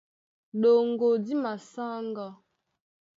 Ɗoŋgo 0.61 1.07
dí 1.25 1.33
masáŋga. 1.43 2.27